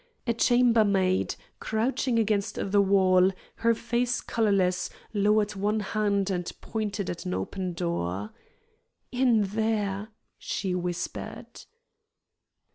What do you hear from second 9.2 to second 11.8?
there," she whispered.